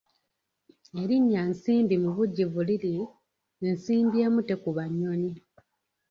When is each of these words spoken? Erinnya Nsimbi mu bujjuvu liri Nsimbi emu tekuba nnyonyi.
Erinnya 1.01 1.41
Nsimbi 1.51 1.95
mu 2.03 2.09
bujjuvu 2.17 2.59
liri 2.67 2.93
Nsimbi 3.71 4.17
emu 4.25 4.41
tekuba 4.49 4.83
nnyonyi. 4.89 5.31